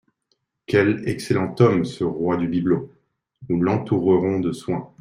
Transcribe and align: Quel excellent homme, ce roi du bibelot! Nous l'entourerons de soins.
Quel 0.65 1.07
excellent 1.07 1.53
homme, 1.59 1.85
ce 1.85 2.03
roi 2.03 2.35
du 2.35 2.47
bibelot! 2.47 2.91
Nous 3.49 3.61
l'entourerons 3.61 4.39
de 4.39 4.51
soins. 4.51 4.89